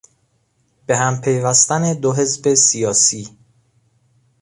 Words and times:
به 0.85 0.97
هم 0.97 1.21
پیوستن 1.21 1.93
دو 1.93 2.13
حزب 2.15 2.53
سیاسی 2.53 3.37